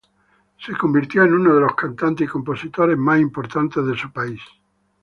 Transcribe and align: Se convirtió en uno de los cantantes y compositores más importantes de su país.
Se 0.65 0.75
convirtió 0.75 1.25
en 1.25 1.33
uno 1.35 1.53
de 1.53 1.61
los 1.61 1.75
cantantes 1.75 2.25
y 2.25 2.31
compositores 2.31 2.97
más 2.97 3.19
importantes 3.19 3.85
de 3.85 3.95
su 3.95 4.11
país. 4.11 4.41